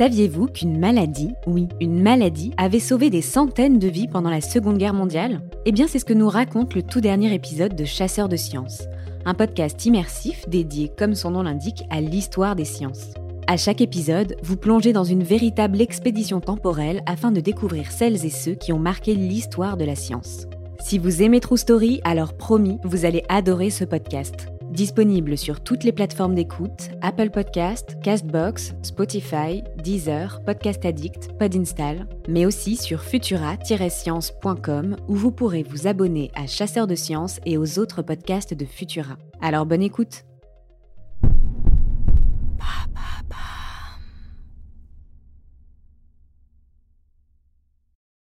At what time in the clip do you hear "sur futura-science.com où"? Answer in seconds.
32.76-35.14